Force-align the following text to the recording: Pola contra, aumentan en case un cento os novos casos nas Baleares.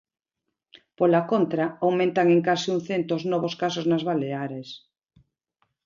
Pola 0.99 1.21
contra, 1.31 1.67
aumentan 1.87 2.27
en 2.35 2.41
case 2.49 2.67
un 2.75 2.81
cento 2.89 3.11
os 3.17 3.23
novos 3.31 3.53
casos 3.61 3.85
nas 3.91 4.03
Baleares. 4.09 4.69